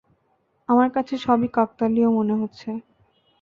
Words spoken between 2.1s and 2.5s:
মনে